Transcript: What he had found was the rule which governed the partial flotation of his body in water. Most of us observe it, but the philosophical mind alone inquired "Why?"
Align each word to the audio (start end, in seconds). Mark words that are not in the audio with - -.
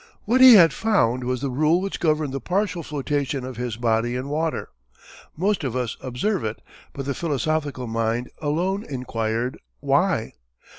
What 0.25 0.41
he 0.41 0.55
had 0.55 0.73
found 0.73 1.23
was 1.23 1.41
the 1.41 1.51
rule 1.51 1.79
which 1.79 1.99
governed 1.99 2.33
the 2.33 2.41
partial 2.41 2.81
flotation 2.81 3.45
of 3.45 3.57
his 3.57 3.77
body 3.77 4.15
in 4.15 4.29
water. 4.29 4.69
Most 5.37 5.63
of 5.63 5.75
us 5.75 5.95
observe 6.01 6.43
it, 6.43 6.59
but 6.91 7.05
the 7.05 7.13
philosophical 7.13 7.85
mind 7.85 8.31
alone 8.41 8.83
inquired 8.83 9.59
"Why?" 9.79 10.33